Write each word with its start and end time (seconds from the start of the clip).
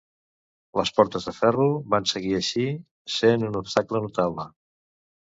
Les 0.77 0.91
Portes 0.99 1.25
de 1.27 1.33
Ferro 1.39 1.65
van 1.93 2.07
seguir, 2.11 2.31
així, 2.37 2.65
sent 3.17 3.45
un 3.49 3.59
obstacle 3.61 4.01
notable. 4.07 4.47